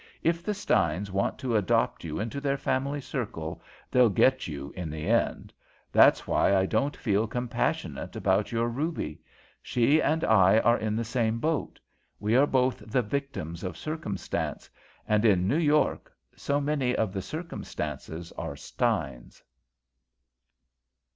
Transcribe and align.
"If 0.23 0.41
the 0.43 0.55
Steins 0.55 1.11
want 1.11 1.37
to 1.37 1.55
adopt 1.55 2.03
you 2.03 2.19
into 2.19 2.41
their 2.41 2.57
family 2.57 3.01
circle, 3.01 3.61
they'll 3.91 4.09
get 4.09 4.47
you 4.47 4.73
in 4.75 4.89
the 4.89 5.07
end. 5.07 5.53
That's 5.91 6.25
why 6.25 6.55
I 6.55 6.65
don't 6.65 6.97
feel 6.97 7.27
compassionate 7.27 8.15
about 8.15 8.51
your 8.51 8.67
Ruby. 8.67 9.21
She 9.61 10.01
and 10.01 10.23
I 10.23 10.57
are 10.57 10.79
in 10.79 10.95
the 10.95 11.03
same 11.03 11.37
boat. 11.37 11.79
We 12.19 12.35
are 12.35 12.47
both 12.47 12.79
the 12.83 13.03
victims 13.03 13.63
of 13.63 13.77
circumstance, 13.77 14.71
and 15.07 15.23
in 15.23 15.47
New 15.47 15.59
York 15.59 16.11
so 16.35 16.59
many 16.59 16.95
of 16.95 17.13
the 17.13 17.21
circumstances 17.21 18.31
are 18.39 18.55
Steins." 18.55 19.43